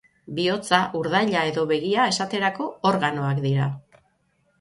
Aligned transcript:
Bihotza, 0.37 0.77
urdaila 0.99 1.43
edo 1.49 1.65
begia, 1.71 2.07
esaterako, 2.13 2.67
organoak 2.93 3.43
dira. 3.45 3.69